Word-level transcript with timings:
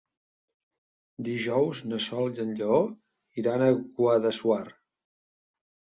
Dijous 1.27 1.83
na 1.91 2.01
Sol 2.07 2.35
i 2.39 2.43
en 2.45 2.55
Lleó 2.61 2.79
iran 3.43 3.67
a 3.67 3.71
Guadassuar. 4.01 4.63